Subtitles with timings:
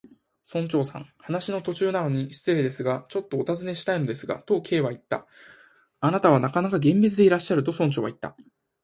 [0.51, 5.27] 「村長さん、お話の途中なのに失礼ですが、ちょっとおたずねしたいのですが」と、Ｋ はいった。
[6.01, 8.35] 「あなたはなかなか厳密でいらっしゃる」と、村長はいった。